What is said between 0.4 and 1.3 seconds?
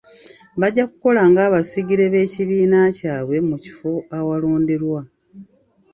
Bajja kukola